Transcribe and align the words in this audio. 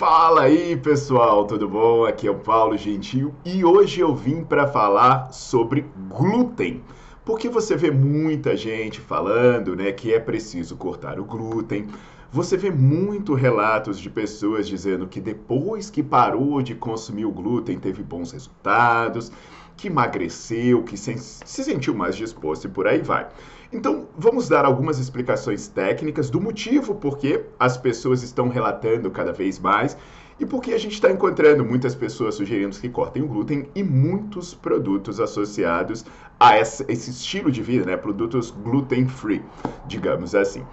Fala 0.00 0.44
aí 0.44 0.78
pessoal, 0.78 1.44
tudo 1.44 1.68
bom? 1.68 2.06
Aqui 2.06 2.26
é 2.26 2.30
o 2.30 2.38
Paulo 2.38 2.74
Gentil 2.74 3.34
e 3.44 3.62
hoje 3.62 4.00
eu 4.00 4.14
vim 4.14 4.42
para 4.42 4.66
falar 4.66 5.30
sobre 5.30 5.84
glúten. 6.08 6.82
Porque 7.22 7.50
você 7.50 7.76
vê 7.76 7.90
muita 7.90 8.56
gente 8.56 8.98
falando, 8.98 9.76
né, 9.76 9.92
que 9.92 10.10
é 10.10 10.18
preciso 10.18 10.74
cortar 10.74 11.20
o 11.20 11.24
glúten. 11.26 11.86
Você 12.32 12.56
vê 12.56 12.70
muito 12.70 13.34
relatos 13.34 14.00
de 14.00 14.08
pessoas 14.08 14.66
dizendo 14.66 15.06
que 15.06 15.20
depois 15.20 15.90
que 15.90 16.02
parou 16.02 16.62
de 16.62 16.74
consumir 16.74 17.26
o 17.26 17.30
glúten 17.30 17.78
teve 17.78 18.02
bons 18.02 18.32
resultados, 18.32 19.30
que 19.80 19.88
emagreceu, 19.88 20.82
que 20.82 20.96
se, 20.96 21.16
se 21.18 21.64
sentiu 21.64 21.94
mais 21.94 22.14
disposto 22.14 22.66
e 22.66 22.70
por 22.70 22.86
aí 22.86 23.00
vai. 23.00 23.26
Então, 23.72 24.08
vamos 24.16 24.48
dar 24.48 24.64
algumas 24.64 24.98
explicações 24.98 25.68
técnicas 25.68 26.28
do 26.28 26.40
motivo 26.40 26.94
por 26.94 27.16
que 27.16 27.44
as 27.58 27.76
pessoas 27.76 28.22
estão 28.22 28.48
relatando 28.48 29.10
cada 29.10 29.32
vez 29.32 29.58
mais 29.58 29.96
e 30.38 30.44
por 30.44 30.60
que 30.60 30.74
a 30.74 30.78
gente 30.78 30.94
está 30.94 31.10
encontrando 31.10 31.64
muitas 31.64 31.94
pessoas 31.94 32.34
sugerindo 32.34 32.78
que 32.78 32.88
cortem 32.88 33.22
o 33.22 33.28
glúten 33.28 33.68
e 33.74 33.82
muitos 33.82 34.54
produtos 34.54 35.20
associados 35.20 36.04
a 36.38 36.58
esse 36.58 36.84
estilo 36.88 37.50
de 37.50 37.62
vida, 37.62 37.84
né? 37.84 37.96
Produtos 37.96 38.50
gluten 38.50 39.06
free, 39.06 39.42
digamos 39.86 40.34
assim. 40.34 40.64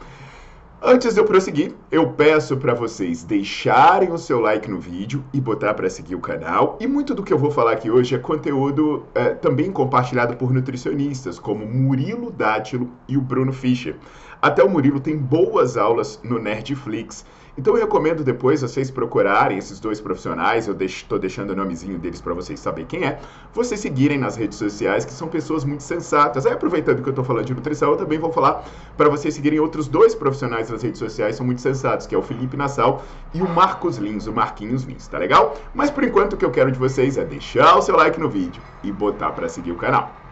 Antes 0.80 1.16
de 1.16 1.20
eu 1.20 1.26
prosseguir, 1.26 1.74
eu 1.90 2.12
peço 2.12 2.56
para 2.56 2.72
vocês 2.72 3.24
deixarem 3.24 4.12
o 4.12 4.18
seu 4.18 4.40
like 4.40 4.70
no 4.70 4.80
vídeo 4.80 5.24
e 5.34 5.42
botar 5.42 5.74
para 5.74 5.90
seguir 5.90 6.14
o 6.14 6.20
canal. 6.20 6.78
E 6.80 6.86
muito 6.86 7.16
do 7.16 7.24
que 7.24 7.34
eu 7.34 7.38
vou 7.38 7.50
falar 7.50 7.72
aqui 7.72 7.90
hoje 7.90 8.14
é 8.14 8.20
conteúdo 8.20 9.04
é, 9.16 9.30
também 9.30 9.72
compartilhado 9.72 10.38
por 10.38 10.54
nutricionistas 10.54 11.40
como 11.40 11.66
Murilo 11.66 12.30
Dátilo 12.30 12.92
e 13.08 13.18
o 13.18 13.22
Bruno 13.22 13.52
Fischer. 13.52 13.96
Até 14.42 14.64
o 14.64 14.70
Murilo 14.70 15.00
tem 15.00 15.18
boas 15.18 15.78
aulas 15.78 16.20
no 16.24 16.40
Nerdflix 16.40 17.26
então 17.58 17.74
eu 17.74 17.80
recomendo 17.82 18.24
depois 18.24 18.62
vocês 18.62 18.92
procurarem 18.92 19.58
esses 19.58 19.80
dois 19.80 20.00
profissionais, 20.00 20.68
eu 20.68 20.78
estou 20.80 21.18
deixando 21.18 21.50
o 21.50 21.56
nomezinho 21.56 21.98
deles 21.98 22.22
para 22.22 22.32
vocês 22.36 22.60
saberem 22.60 22.86
quem 22.86 23.04
é, 23.04 23.20
vocês 23.52 23.80
seguirem 23.80 24.16
nas 24.16 24.36
redes 24.36 24.60
sociais, 24.60 25.04
que 25.04 25.12
são 25.12 25.28
pessoas 25.28 25.66
muito 25.66 25.82
sensatas. 25.82 26.46
Aí 26.46 26.54
aproveitando 26.54 27.02
que 27.02 27.10
eu 27.10 27.12
estou 27.12 27.26
falando 27.26 27.46
de 27.46 27.56
nutrição, 27.56 27.90
eu 27.90 27.98
também 27.98 28.20
vou 28.20 28.32
falar 28.32 28.64
para 28.96 29.10
vocês 29.10 29.34
seguirem 29.34 29.60
outros 29.60 29.88
dois 29.88 30.14
profissionais 30.14 30.70
nas 30.70 30.84
redes 30.84 31.00
sociais, 31.00 31.36
são 31.36 31.46
muito 31.48 31.62
sensatos, 31.62 32.06
que 32.06 32.14
é 32.14 32.18
o 32.18 32.22
Felipe 32.22 32.56
Nassau 32.56 33.04
e 33.34 33.42
o 33.42 33.50
Marcos 33.50 33.98
Lins, 33.98 34.28
o 34.28 34.34
Marquinhos 34.34 34.84
Lins, 34.84 35.08
tá 35.08 35.18
legal? 35.18 35.58
Mas 35.74 35.90
por 35.90 36.04
enquanto 36.04 36.34
o 36.34 36.38
que 36.38 36.46
eu 36.46 36.52
quero 36.52 36.72
de 36.72 36.78
vocês 36.78 37.18
é 37.18 37.26
deixar 37.26 37.76
o 37.76 37.82
seu 37.82 37.96
like 37.96 38.20
no 38.20 38.30
vídeo 38.30 38.62
e 38.84 38.92
botar 38.92 39.32
para 39.32 39.50
seguir 39.50 39.72
o 39.72 39.78
canal. 39.78 40.27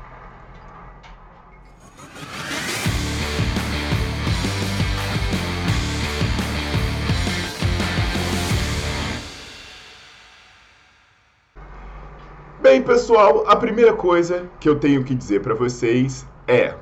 Bem, 12.76 12.84
pessoal, 12.84 13.46
a 13.48 13.56
primeira 13.56 13.94
coisa 13.94 14.50
que 14.60 14.68
eu 14.68 14.78
tenho 14.78 15.02
que 15.02 15.16
dizer 15.16 15.42
para 15.42 15.54
vocês 15.54 16.28
é: 16.46 16.76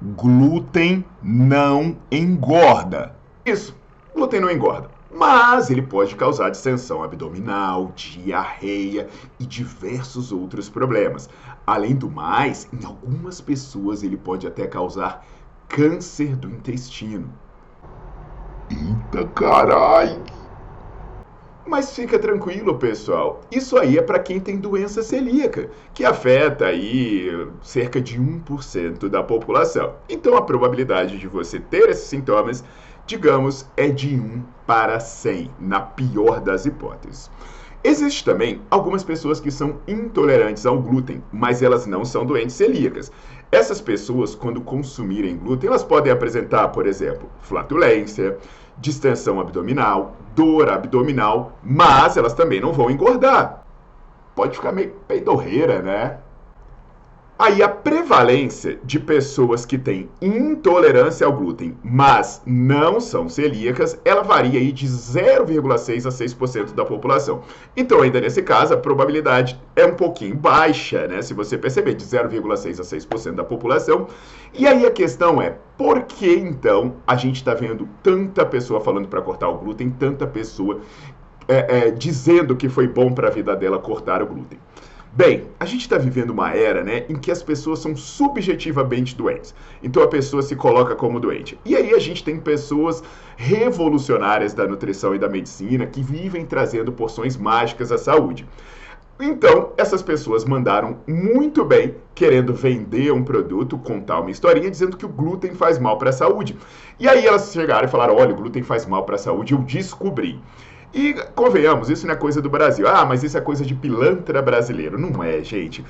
glúten 0.00 1.04
não 1.20 1.96
engorda. 2.12 3.16
Isso, 3.44 3.76
glúten 4.14 4.38
não 4.38 4.48
engorda. 4.48 4.88
Mas 5.12 5.68
ele 5.68 5.82
pode 5.82 6.14
causar 6.14 6.50
distensão 6.50 7.02
abdominal, 7.02 7.90
diarreia 7.96 9.08
e 9.40 9.44
diversos 9.44 10.30
outros 10.30 10.68
problemas. 10.68 11.28
Além 11.66 11.96
do 11.96 12.08
mais, 12.08 12.68
em 12.72 12.86
algumas 12.86 13.40
pessoas 13.40 14.04
ele 14.04 14.16
pode 14.16 14.46
até 14.46 14.64
causar 14.64 15.26
câncer 15.68 16.36
do 16.36 16.48
intestino. 16.48 17.34
Eita 18.70 19.26
caralho! 19.30 20.22
Mas 21.66 21.94
fica 21.94 22.18
tranquilo, 22.18 22.78
pessoal. 22.78 23.40
Isso 23.50 23.78
aí 23.78 23.96
é 23.96 24.02
para 24.02 24.18
quem 24.18 24.38
tem 24.38 24.58
doença 24.58 25.02
celíaca, 25.02 25.70
que 25.94 26.04
afeta 26.04 26.66
aí 26.66 27.48
cerca 27.62 28.00
de 28.00 28.20
1% 28.20 29.08
da 29.08 29.22
população. 29.22 29.94
Então 30.06 30.36
a 30.36 30.42
probabilidade 30.42 31.18
de 31.18 31.26
você 31.26 31.58
ter 31.58 31.88
esses 31.88 32.06
sintomas, 32.06 32.62
digamos, 33.06 33.66
é 33.78 33.88
de 33.88 34.14
1 34.14 34.42
para 34.66 35.00
100, 35.00 35.50
na 35.58 35.80
pior 35.80 36.38
das 36.40 36.66
hipóteses. 36.66 37.30
Existem 37.82 38.32
também 38.32 38.62
algumas 38.70 39.02
pessoas 39.02 39.40
que 39.40 39.50
são 39.50 39.78
intolerantes 39.86 40.64
ao 40.64 40.80
glúten, 40.80 41.22
mas 41.30 41.62
elas 41.62 41.86
não 41.86 42.02
são 42.02 42.24
doentes 42.24 42.56
celíacas. 42.56 43.10
Essas 43.54 43.80
pessoas, 43.80 44.34
quando 44.34 44.60
consumirem 44.60 45.36
glúten, 45.36 45.68
elas 45.68 45.84
podem 45.84 46.12
apresentar, 46.12 46.70
por 46.70 46.88
exemplo, 46.88 47.30
flatulência, 47.40 48.36
distensão 48.78 49.38
abdominal, 49.38 50.16
dor 50.34 50.68
abdominal, 50.68 51.56
mas 51.62 52.16
elas 52.16 52.34
também 52.34 52.60
não 52.60 52.72
vão 52.72 52.90
engordar. 52.90 53.64
Pode 54.34 54.56
ficar 54.56 54.72
meio 54.72 54.90
peidorreira, 55.06 55.80
né? 55.80 56.18
Aí 57.36 57.64
a 57.64 57.68
prevalência 57.68 58.78
de 58.84 59.00
pessoas 59.00 59.66
que 59.66 59.76
têm 59.76 60.08
intolerância 60.22 61.26
ao 61.26 61.32
glúten, 61.32 61.76
mas 61.82 62.40
não 62.46 63.00
são 63.00 63.28
celíacas, 63.28 63.98
ela 64.04 64.22
varia 64.22 64.60
aí 64.60 64.70
de 64.70 64.86
0,6 64.86 66.06
a 66.06 66.10
6% 66.10 66.74
da 66.74 66.84
população. 66.84 67.42
Então, 67.76 68.02
ainda 68.02 68.20
nesse 68.20 68.40
caso, 68.40 68.72
a 68.72 68.76
probabilidade 68.76 69.60
é 69.74 69.84
um 69.84 69.96
pouquinho 69.96 70.36
baixa, 70.36 71.08
né? 71.08 71.22
Se 71.22 71.34
você 71.34 71.58
perceber, 71.58 71.94
de 71.94 72.04
0,6 72.04 72.78
a 72.78 72.84
6% 72.84 73.34
da 73.34 73.42
população. 73.42 74.06
E 74.52 74.68
aí 74.68 74.86
a 74.86 74.90
questão 74.92 75.42
é, 75.42 75.56
por 75.76 76.02
que 76.02 76.36
então 76.36 76.94
a 77.04 77.16
gente 77.16 77.36
está 77.36 77.52
vendo 77.52 77.88
tanta 78.00 78.46
pessoa 78.46 78.80
falando 78.80 79.08
para 79.08 79.20
cortar 79.20 79.48
o 79.48 79.58
glúten, 79.58 79.90
tanta 79.90 80.24
pessoa 80.24 80.82
é, 81.48 81.88
é, 81.88 81.90
dizendo 81.90 82.54
que 82.54 82.68
foi 82.68 82.86
bom 82.86 83.12
para 83.12 83.26
a 83.26 83.30
vida 83.32 83.56
dela 83.56 83.80
cortar 83.80 84.22
o 84.22 84.26
glúten? 84.26 84.60
Bem, 85.16 85.44
a 85.60 85.64
gente 85.64 85.82
está 85.82 85.96
vivendo 85.96 86.30
uma 86.30 86.52
era 86.56 86.82
né, 86.82 87.04
em 87.08 87.14
que 87.14 87.30
as 87.30 87.40
pessoas 87.40 87.78
são 87.78 87.94
subjetivamente 87.94 89.14
doentes. 89.14 89.54
Então 89.80 90.02
a 90.02 90.08
pessoa 90.08 90.42
se 90.42 90.56
coloca 90.56 90.96
como 90.96 91.20
doente. 91.20 91.56
E 91.64 91.76
aí 91.76 91.94
a 91.94 92.00
gente 92.00 92.24
tem 92.24 92.40
pessoas 92.40 93.00
revolucionárias 93.36 94.52
da 94.54 94.66
nutrição 94.66 95.14
e 95.14 95.18
da 95.20 95.28
medicina 95.28 95.86
que 95.86 96.02
vivem 96.02 96.44
trazendo 96.44 96.90
porções 96.90 97.36
mágicas 97.36 97.92
à 97.92 97.98
saúde. 97.98 98.44
Então, 99.20 99.70
essas 99.76 100.02
pessoas 100.02 100.44
mandaram 100.44 100.98
muito 101.06 101.64
bem, 101.64 101.94
querendo 102.12 102.52
vender 102.52 103.12
um 103.12 103.22
produto, 103.22 103.78
contar 103.78 104.18
uma 104.18 104.32
historinha, 104.32 104.68
dizendo 104.68 104.96
que 104.96 105.06
o 105.06 105.08
glúten 105.08 105.54
faz 105.54 105.78
mal 105.78 105.96
para 105.96 106.10
a 106.10 106.12
saúde. 106.12 106.56
E 106.98 107.08
aí 107.08 107.24
elas 107.24 107.52
chegaram 107.52 107.86
e 107.86 107.90
falaram: 107.90 108.16
olha, 108.16 108.32
o 108.32 108.36
glúten 108.36 108.64
faz 108.64 108.84
mal 108.84 109.04
para 109.04 109.14
a 109.14 109.18
saúde, 109.18 109.54
eu 109.54 109.60
descobri. 109.60 110.40
E 110.94 111.12
convenhamos, 111.34 111.90
isso 111.90 112.06
não 112.06 112.14
é 112.14 112.16
coisa 112.16 112.40
do 112.40 112.48
Brasil. 112.48 112.86
Ah, 112.86 113.04
mas 113.04 113.24
isso 113.24 113.36
é 113.36 113.40
coisa 113.40 113.64
de 113.64 113.74
pilantra 113.74 114.40
brasileiro. 114.40 114.96
Não 114.96 115.22
é, 115.22 115.42
gente. 115.42 115.84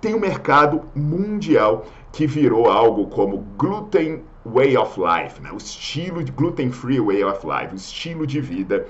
Tem 0.00 0.14
um 0.14 0.20
mercado 0.20 0.82
mundial 0.94 1.84
que 2.10 2.26
virou 2.26 2.70
algo 2.70 3.06
como 3.08 3.44
gluten 3.58 4.22
way 4.46 4.76
of 4.76 4.98
life, 4.98 5.42
né? 5.42 5.50
o 5.52 5.56
estilo 5.56 6.22
de 6.22 6.32
gluten 6.32 6.70
free 6.70 7.00
way 7.00 7.22
of 7.24 7.46
life, 7.46 7.74
o 7.74 7.76
estilo 7.76 8.26
de 8.26 8.40
vida 8.40 8.86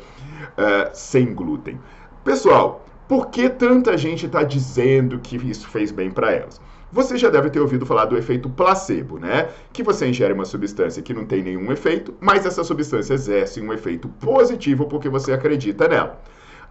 uh, 0.52 0.90
sem 0.92 1.34
glúten. 1.34 1.80
Pessoal, 2.22 2.84
por 3.08 3.28
que 3.28 3.48
tanta 3.48 3.96
gente 3.96 4.26
está 4.26 4.42
dizendo 4.42 5.18
que 5.18 5.36
isso 5.36 5.68
fez 5.68 5.90
bem 5.90 6.10
para 6.10 6.32
elas? 6.32 6.60
Você 6.92 7.18
já 7.18 7.28
deve 7.28 7.50
ter 7.50 7.60
ouvido 7.60 7.84
falar 7.84 8.04
do 8.04 8.16
efeito 8.16 8.48
placebo, 8.48 9.18
né? 9.18 9.48
Que 9.72 9.82
você 9.82 10.06
ingere 10.06 10.32
uma 10.32 10.44
substância 10.44 11.02
que 11.02 11.12
não 11.12 11.26
tem 11.26 11.42
nenhum 11.42 11.72
efeito, 11.72 12.14
mas 12.20 12.46
essa 12.46 12.62
substância 12.62 13.14
exerce 13.14 13.60
um 13.60 13.72
efeito 13.72 14.08
positivo 14.08 14.86
porque 14.86 15.08
você 15.08 15.32
acredita 15.32 15.88
nela. 15.88 16.20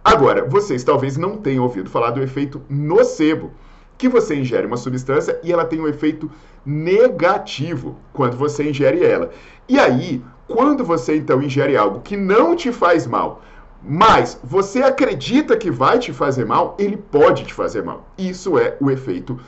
Agora, 0.02 0.44
vocês 0.44 0.82
talvez 0.84 1.16
não 1.16 1.36
tenham 1.36 1.64
ouvido 1.64 1.90
falar 1.90 2.12
do 2.12 2.22
efeito 2.22 2.62
nocebo, 2.68 3.52
que 3.98 4.08
você 4.08 4.36
ingere 4.36 4.66
uma 4.66 4.76
substância 4.76 5.38
e 5.42 5.52
ela 5.52 5.64
tem 5.64 5.80
um 5.80 5.88
efeito 5.88 6.30
negativo 6.64 7.98
quando 8.12 8.36
você 8.36 8.68
ingere 8.70 9.04
ela. 9.04 9.30
E 9.68 9.78
aí, 9.78 10.22
quando 10.48 10.84
você 10.84 11.16
então 11.16 11.42
ingere 11.42 11.76
algo 11.76 12.00
que 12.00 12.16
não 12.16 12.56
te 12.56 12.72
faz 12.72 13.06
mal, 13.06 13.42
mas 13.82 14.38
você 14.42 14.82
acredita 14.82 15.56
que 15.56 15.70
vai 15.70 15.98
te 15.98 16.12
fazer 16.12 16.44
mal, 16.44 16.74
ele 16.78 16.96
pode 16.96 17.44
te 17.44 17.52
fazer 17.52 17.82
mal. 17.82 18.08
Isso 18.16 18.58
é 18.58 18.76
o 18.80 18.90
efeito 18.90 19.38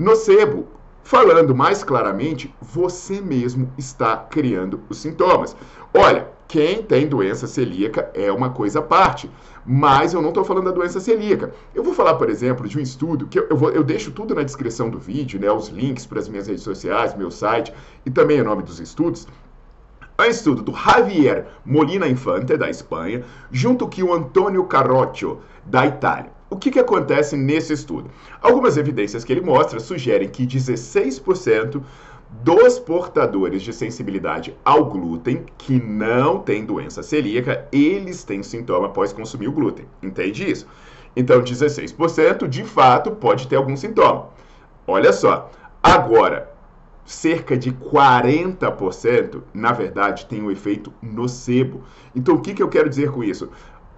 nocebo. 0.00 0.66
Falando 1.02 1.54
mais 1.54 1.84
claramente, 1.84 2.54
você 2.60 3.20
mesmo 3.20 3.70
está 3.76 4.16
criando 4.16 4.80
os 4.88 4.98
sintomas. 4.98 5.56
Olha, 5.92 6.28
quem 6.48 6.82
tem 6.82 7.06
doença 7.06 7.46
celíaca 7.46 8.10
é 8.14 8.32
uma 8.32 8.50
coisa 8.50 8.78
à 8.78 8.82
parte, 8.82 9.30
mas 9.64 10.14
eu 10.14 10.22
não 10.22 10.30
estou 10.30 10.44
falando 10.44 10.64
da 10.66 10.70
doença 10.70 11.00
celíaca. 11.00 11.52
Eu 11.74 11.82
vou 11.82 11.92
falar, 11.92 12.14
por 12.14 12.30
exemplo, 12.30 12.66
de 12.66 12.78
um 12.78 12.80
estudo 12.80 13.26
que 13.26 13.38
eu, 13.38 13.56
vou, 13.56 13.70
eu 13.70 13.84
deixo 13.84 14.10
tudo 14.10 14.34
na 14.34 14.42
descrição 14.42 14.88
do 14.88 14.98
vídeo, 14.98 15.38
né, 15.38 15.50
os 15.50 15.68
links 15.68 16.06
para 16.06 16.18
as 16.18 16.28
minhas 16.28 16.46
redes 16.46 16.62
sociais, 16.62 17.14
meu 17.14 17.30
site 17.30 17.72
e 18.04 18.10
também 18.10 18.40
o 18.40 18.44
nome 18.44 18.62
dos 18.62 18.80
estudos. 18.80 19.28
É 20.18 20.22
um 20.22 20.26
estudo 20.26 20.62
do 20.62 20.72
Javier 20.72 21.46
Molina 21.64 22.08
Infante, 22.08 22.56
da 22.56 22.70
Espanha, 22.70 23.24
junto 23.50 23.88
com 23.88 24.02
o 24.02 24.14
Antônio 24.14 24.64
Carroccio, 24.64 25.40
da 25.64 25.86
Itália. 25.86 26.39
O 26.50 26.56
que, 26.56 26.72
que 26.72 26.80
acontece 26.80 27.36
nesse 27.36 27.72
estudo? 27.72 28.10
Algumas 28.42 28.76
evidências 28.76 29.22
que 29.22 29.32
ele 29.32 29.40
mostra 29.40 29.78
sugerem 29.78 30.28
que 30.28 30.44
16% 30.44 31.80
dos 32.42 32.78
portadores 32.78 33.62
de 33.62 33.72
sensibilidade 33.72 34.56
ao 34.64 34.84
glúten 34.84 35.44
que 35.56 35.80
não 35.80 36.40
têm 36.40 36.64
doença 36.64 37.04
celíaca, 37.04 37.68
eles 37.70 38.24
têm 38.24 38.42
sintoma 38.42 38.86
após 38.86 39.12
consumir 39.12 39.46
o 39.46 39.52
glúten. 39.52 39.86
Entende 40.02 40.50
isso? 40.50 40.66
Então, 41.14 41.40
16% 41.40 42.48
de 42.48 42.64
fato 42.64 43.12
pode 43.12 43.46
ter 43.46 43.56
algum 43.56 43.76
sintoma. 43.76 44.28
Olha 44.86 45.12
só. 45.12 45.50
Agora, 45.80 46.52
cerca 47.04 47.56
de 47.56 47.72
40%, 47.72 49.42
na 49.52 49.72
verdade, 49.72 50.26
tem 50.26 50.42
um 50.42 50.50
efeito 50.50 50.92
nocebo. 51.02 51.82
Então, 52.14 52.34
o 52.34 52.40
que, 52.40 52.54
que 52.54 52.62
eu 52.62 52.68
quero 52.68 52.88
dizer 52.88 53.10
com 53.10 53.24
isso? 53.24 53.50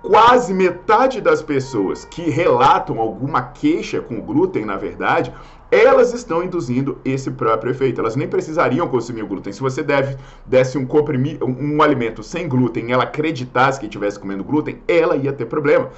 Quase 0.03 0.53
metade 0.53 1.21
das 1.21 1.41
pessoas 1.41 2.05
que 2.05 2.29
relatam 2.29 2.99
alguma 2.99 3.41
queixa 3.41 4.01
com 4.01 4.21
glúten, 4.21 4.65
na 4.65 4.77
verdade, 4.77 5.33
elas 5.73 6.13
estão 6.13 6.45
induzindo 6.45 6.99
esse 7.03 7.31
próprio 7.31 7.71
efeito. 7.71 7.99
Elas 7.99 8.15
nem 8.15 8.29
precisariam 8.29 8.87
consumir 8.87 9.23
o 9.23 9.27
glúten. 9.27 9.55
Se 9.55 9.61
você 9.61 9.83
deve, 9.83 10.19
desse 10.45 10.77
um, 10.77 10.85
comprimi, 10.85 11.39
um, 11.43 11.77
um 11.77 11.83
alimento 11.83 12.23
sem 12.23 12.47
glúten 12.47 12.91
e 12.91 12.93
ela 12.93 13.05
acreditasse 13.05 13.81
que 13.81 13.87
estivesse 13.87 14.21
comendo 14.21 14.45
glúten, 14.45 14.81
ela 14.87 15.17
ia 15.17 15.33
ter 15.33 15.47
problema. 15.47 15.89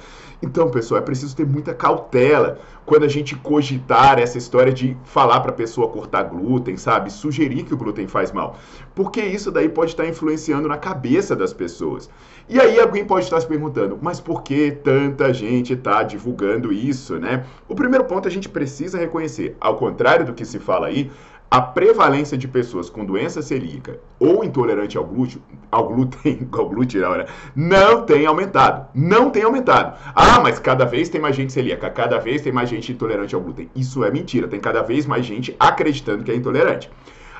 Então, 0.41 0.69
pessoal, 0.69 0.99
é 0.99 1.03
preciso 1.03 1.35
ter 1.35 1.45
muita 1.45 1.73
cautela 1.73 2.59
quando 2.85 3.03
a 3.03 3.07
gente 3.07 3.35
cogitar 3.35 4.19
essa 4.19 4.37
história 4.37 4.71
de 4.71 4.95
falar 5.03 5.39
para 5.39 5.51
a 5.51 5.55
pessoa 5.55 5.89
cortar 5.89 6.23
glúten, 6.23 6.77
sabe? 6.77 7.11
Sugerir 7.11 7.63
que 7.63 7.73
o 7.73 7.77
glúten 7.77 8.07
faz 8.07 8.31
mal. 8.31 8.57
Porque 8.93 9.21
isso 9.21 9.51
daí 9.51 9.67
pode 9.67 9.91
estar 9.91 10.05
influenciando 10.05 10.67
na 10.67 10.77
cabeça 10.77 11.35
das 11.35 11.51
pessoas. 11.51 12.09
E 12.47 12.59
aí 12.59 12.79
alguém 12.79 13.03
pode 13.03 13.25
estar 13.25 13.41
se 13.41 13.47
perguntando, 13.47 13.97
mas 13.99 14.19
por 14.19 14.43
que 14.43 14.71
tanta 14.71 15.33
gente 15.33 15.73
está 15.73 16.03
divulgando 16.03 16.71
isso, 16.71 17.17
né? 17.17 17.43
O 17.67 17.73
primeiro 17.73 18.05
ponto 18.05 18.27
a 18.27 18.31
gente 18.31 18.47
precisa 18.47 18.99
reconhecer, 18.99 19.57
ao 19.65 19.75
contrário 19.75 20.25
do 20.25 20.33
que 20.33 20.45
se 20.45 20.59
fala 20.59 20.87
aí, 20.87 21.11
a 21.49 21.61
prevalência 21.61 22.37
de 22.37 22.47
pessoas 22.47 22.89
com 22.89 23.05
doença 23.05 23.41
celíaca 23.41 23.99
ou 24.19 24.43
intolerante 24.43 24.97
ao 24.97 25.05
glúten, 25.05 25.41
ao 25.71 25.87
glúten, 25.87 26.47
ao 26.51 26.69
glúten 26.69 27.01
né, 27.01 27.25
não 27.55 28.03
tem 28.03 28.25
aumentado. 28.25 28.87
Não 28.93 29.29
tem 29.29 29.43
aumentado. 29.43 29.97
Ah, 30.13 30.39
mas 30.39 30.59
cada 30.59 30.85
vez 30.85 31.09
tem 31.09 31.21
mais 31.21 31.35
gente 31.35 31.53
celíaca, 31.53 31.89
cada 31.89 32.17
vez 32.19 32.41
tem 32.41 32.51
mais 32.51 32.69
gente 32.69 32.91
intolerante 32.91 33.35
ao 33.35 33.41
glúten. 33.41 33.69
Isso 33.75 34.03
é 34.03 34.11
mentira. 34.11 34.47
Tem 34.47 34.59
cada 34.59 34.81
vez 34.81 35.05
mais 35.05 35.25
gente 35.25 35.55
acreditando 35.59 36.23
que 36.23 36.31
é 36.31 36.35
intolerante. 36.35 36.89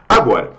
Agora, 0.08 0.52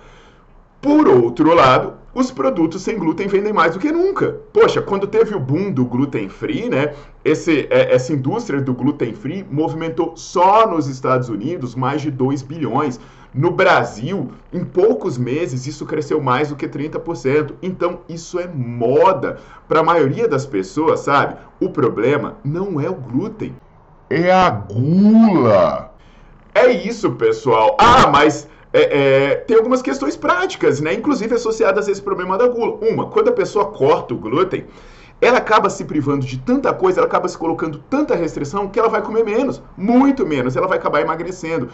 por 0.80 1.08
outro 1.08 1.54
lado, 1.54 1.94
os 2.16 2.30
produtos 2.30 2.80
sem 2.80 2.96
glúten 2.96 3.28
vendem 3.28 3.52
mais 3.52 3.74
do 3.74 3.78
que 3.78 3.92
nunca. 3.92 4.40
Poxa, 4.50 4.80
quando 4.80 5.06
teve 5.06 5.34
o 5.34 5.38
boom 5.38 5.70
do 5.70 5.84
gluten 5.84 6.30
free, 6.30 6.70
né? 6.70 6.94
Esse, 7.22 7.68
é, 7.68 7.94
essa 7.94 8.10
indústria 8.10 8.58
do 8.58 8.72
gluten 8.72 9.12
free 9.12 9.46
movimentou 9.50 10.16
só 10.16 10.66
nos 10.66 10.88
Estados 10.88 11.28
Unidos 11.28 11.74
mais 11.74 12.00
de 12.00 12.10
2 12.10 12.40
bilhões. 12.40 12.98
No 13.34 13.50
Brasil, 13.50 14.30
em 14.50 14.64
poucos 14.64 15.18
meses, 15.18 15.66
isso 15.66 15.84
cresceu 15.84 16.18
mais 16.18 16.48
do 16.48 16.56
que 16.56 16.66
30%. 16.66 17.52
Então, 17.60 18.00
isso 18.08 18.40
é 18.40 18.46
moda 18.46 19.38
para 19.68 19.80
a 19.80 19.84
maioria 19.84 20.26
das 20.26 20.46
pessoas, 20.46 21.00
sabe? 21.00 21.36
O 21.60 21.68
problema 21.68 22.38
não 22.42 22.80
é 22.80 22.88
o 22.88 22.94
glúten, 22.94 23.54
é 24.08 24.32
a 24.32 24.48
gula. 24.48 25.92
É 26.54 26.70
isso, 26.70 27.12
pessoal. 27.12 27.76
Ah, 27.78 28.06
mas 28.06 28.48
é, 28.76 29.30
é, 29.30 29.34
tem 29.36 29.56
algumas 29.56 29.80
questões 29.80 30.16
práticas, 30.16 30.80
né? 30.80 30.92
Inclusive 30.92 31.34
associadas 31.34 31.88
a 31.88 31.92
esse 31.92 32.02
problema 32.02 32.36
da 32.36 32.46
gula. 32.46 32.78
Uma, 32.82 33.08
quando 33.08 33.28
a 33.28 33.32
pessoa 33.32 33.66
corta 33.66 34.12
o 34.12 34.18
glúten, 34.18 34.66
ela 35.20 35.38
acaba 35.38 35.70
se 35.70 35.84
privando 35.84 36.26
de 36.26 36.38
tanta 36.38 36.74
coisa, 36.74 37.00
ela 37.00 37.06
acaba 37.06 37.26
se 37.26 37.38
colocando 37.38 37.82
tanta 37.88 38.14
restrição 38.14 38.68
que 38.68 38.78
ela 38.78 38.88
vai 38.88 39.00
comer 39.00 39.24
menos, 39.24 39.62
muito 39.76 40.26
menos, 40.26 40.56
ela 40.56 40.68
vai 40.68 40.76
acabar 40.76 41.00
emagrecendo 41.00 41.70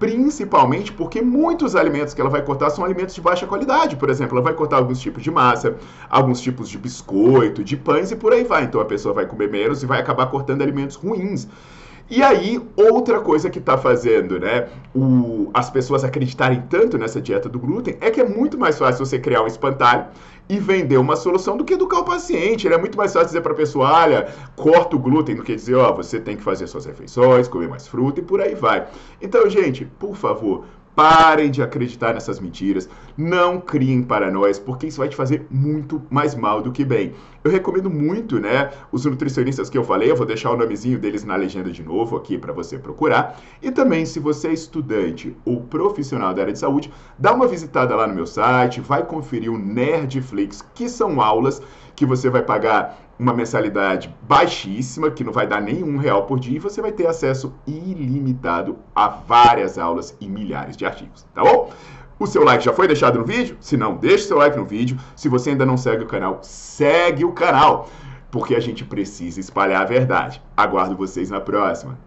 principalmente 0.00 0.90
porque 0.94 1.20
muitos 1.20 1.76
alimentos 1.76 2.14
que 2.14 2.20
ela 2.22 2.30
vai 2.30 2.42
cortar 2.42 2.70
são 2.70 2.82
alimentos 2.82 3.14
de 3.14 3.20
baixa 3.20 3.46
qualidade. 3.46 3.96
Por 3.96 4.08
exemplo, 4.08 4.34
ela 4.34 4.42
vai 4.42 4.54
cortar 4.54 4.78
alguns 4.78 4.98
tipos 4.98 5.22
de 5.22 5.30
massa, 5.30 5.76
alguns 6.08 6.40
tipos 6.40 6.70
de 6.70 6.78
biscoito, 6.78 7.62
de 7.62 7.76
pães 7.76 8.10
e 8.10 8.16
por 8.16 8.32
aí 8.32 8.42
vai. 8.42 8.64
Então 8.64 8.80
a 8.80 8.84
pessoa 8.86 9.14
vai 9.14 9.26
comer 9.26 9.50
menos 9.50 9.82
e 9.82 9.86
vai 9.86 10.00
acabar 10.00 10.26
cortando 10.26 10.62
alimentos 10.62 10.96
ruins. 10.96 11.46
E 12.10 12.24
aí, 12.24 12.60
outra 12.76 13.20
coisa 13.20 13.48
que 13.48 13.60
está 13.60 13.78
fazendo 13.78 14.40
né, 14.40 14.68
o, 14.92 15.48
as 15.54 15.70
pessoas 15.70 16.02
acreditarem 16.02 16.60
tanto 16.68 16.98
nessa 16.98 17.20
dieta 17.20 17.48
do 17.48 17.56
glúten 17.56 17.96
é 18.00 18.10
que 18.10 18.20
é 18.20 18.28
muito 18.28 18.58
mais 18.58 18.76
fácil 18.76 19.06
você 19.06 19.16
criar 19.16 19.42
um 19.42 19.46
espantalho 19.46 20.06
e 20.48 20.58
vender 20.58 20.96
uma 20.96 21.14
solução 21.14 21.56
do 21.56 21.64
que 21.64 21.74
educar 21.74 22.00
o 22.00 22.04
paciente. 22.04 22.66
É 22.66 22.76
muito 22.76 22.98
mais 22.98 23.12
fácil 23.12 23.28
dizer 23.28 23.40
para 23.42 23.52
a 23.52 23.54
pessoa, 23.54 23.92
olha, 23.92 24.26
corta 24.56 24.96
o 24.96 24.98
glúten, 24.98 25.36
do 25.36 25.44
que 25.44 25.54
dizer, 25.54 25.76
ó, 25.76 25.90
oh, 25.90 25.94
você 25.94 26.18
tem 26.18 26.36
que 26.36 26.42
fazer 26.42 26.66
suas 26.66 26.84
refeições, 26.84 27.46
comer 27.46 27.68
mais 27.68 27.86
fruta 27.86 28.18
e 28.18 28.24
por 28.24 28.40
aí 28.40 28.56
vai. 28.56 28.88
Então, 29.22 29.48
gente, 29.48 29.84
por 29.84 30.16
favor, 30.16 30.64
Parem 30.94 31.50
de 31.50 31.62
acreditar 31.62 32.14
nessas 32.14 32.40
mentiras, 32.40 32.88
não 33.16 33.60
criem 33.60 34.02
paranoias, 34.02 34.58
porque 34.58 34.88
isso 34.88 34.98
vai 34.98 35.08
te 35.08 35.16
fazer 35.16 35.46
muito 35.50 36.02
mais 36.10 36.34
mal 36.34 36.60
do 36.60 36.72
que 36.72 36.84
bem. 36.84 37.14
Eu 37.44 37.50
recomendo 37.50 37.88
muito, 37.88 38.38
né, 38.38 38.70
os 38.90 39.04
nutricionistas 39.04 39.70
que 39.70 39.78
eu 39.78 39.84
falei, 39.84 40.10
eu 40.10 40.16
vou 40.16 40.26
deixar 40.26 40.50
o 40.50 40.56
nomezinho 40.56 40.98
deles 40.98 41.24
na 41.24 41.36
legenda 41.36 41.70
de 41.70 41.82
novo 41.82 42.16
aqui 42.16 42.36
para 42.36 42.52
você 42.52 42.76
procurar. 42.76 43.40
E 43.62 43.70
também, 43.70 44.04
se 44.04 44.18
você 44.18 44.48
é 44.48 44.52
estudante 44.52 45.34
ou 45.44 45.60
profissional 45.62 46.34
da 46.34 46.42
área 46.42 46.52
de 46.52 46.58
saúde, 46.58 46.92
dá 47.18 47.32
uma 47.32 47.46
visitada 47.46 47.94
lá 47.94 48.06
no 48.06 48.14
meu 48.14 48.26
site, 48.26 48.80
vai 48.80 49.04
conferir 49.04 49.50
o 49.50 49.58
Nerdflix, 49.58 50.62
que 50.74 50.88
são 50.88 51.20
aulas 51.20 51.62
que 51.94 52.04
você 52.04 52.28
vai 52.28 52.42
pagar 52.42 53.09
uma 53.20 53.34
mensalidade 53.34 54.14
baixíssima, 54.22 55.10
que 55.10 55.22
não 55.22 55.32
vai 55.32 55.46
dar 55.46 55.60
nenhum 55.60 55.98
real 55.98 56.24
por 56.24 56.40
dia, 56.40 56.56
e 56.56 56.58
você 56.58 56.80
vai 56.80 56.90
ter 56.90 57.06
acesso 57.06 57.54
ilimitado 57.66 58.78
a 58.94 59.08
várias 59.08 59.78
aulas 59.78 60.16
e 60.18 60.26
milhares 60.26 60.74
de 60.74 60.86
artigos, 60.86 61.26
tá 61.34 61.42
bom? 61.42 61.70
O 62.18 62.26
seu 62.26 62.42
like 62.42 62.64
já 62.64 62.72
foi 62.72 62.86
deixado 62.86 63.18
no 63.18 63.24
vídeo? 63.24 63.58
Se 63.60 63.76
não, 63.76 63.94
deixe 63.94 64.24
seu 64.24 64.38
like 64.38 64.56
no 64.56 64.64
vídeo. 64.64 64.98
Se 65.14 65.28
você 65.28 65.50
ainda 65.50 65.66
não 65.66 65.76
segue 65.76 66.04
o 66.04 66.06
canal, 66.06 66.38
segue 66.42 67.24
o 67.24 67.32
canal, 67.32 67.90
porque 68.30 68.54
a 68.54 68.60
gente 68.60 68.84
precisa 68.84 69.38
espalhar 69.38 69.82
a 69.82 69.86
verdade. 69.86 70.42
Aguardo 70.56 70.96
vocês 70.96 71.30
na 71.30 71.40
próxima. 71.40 71.98